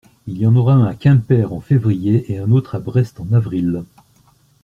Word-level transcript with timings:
Il 0.25 0.35
y 0.39 0.47
en 0.47 0.55
aura 0.55 0.73
un 0.73 0.85
à 0.85 0.95
Quimper 0.95 1.53
en 1.53 1.61
février 1.61 2.33
et 2.33 2.39
un 2.39 2.49
autre 2.49 2.73
à 2.73 2.79
Brest 2.79 3.19
en 3.19 3.31
avril. 3.33 3.83